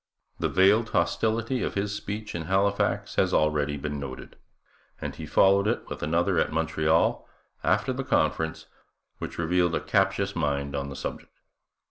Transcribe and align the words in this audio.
The 0.39 0.49
veiled 0.49 0.89
hostility 0.89 1.61
of 1.61 1.75
his 1.75 1.93
speech 1.93 2.33
in 2.33 2.45
Halifax 2.45 3.17
has 3.17 3.35
already 3.35 3.77
been 3.77 3.99
noted; 3.99 4.35
and 4.99 5.13
he 5.13 5.27
followed 5.27 5.67
it 5.67 5.87
with 5.89 6.01
another 6.01 6.39
at 6.39 6.51
Montreal, 6.51 7.29
after 7.63 7.93
the 7.93 8.03
conference, 8.03 8.65
which 9.19 9.37
revealed 9.37 9.75
a 9.75 9.79
captious 9.79 10.35
mind 10.35 10.75
on 10.75 10.89
the 10.89 10.95
subject. 10.95 11.37